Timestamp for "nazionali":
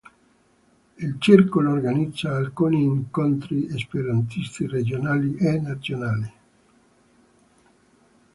5.59-6.33